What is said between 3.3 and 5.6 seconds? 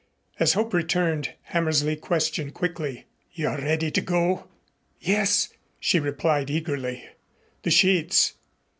"You are ready to go?" "Yes,"